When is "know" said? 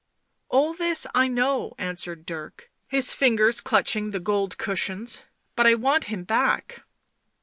1.27-1.75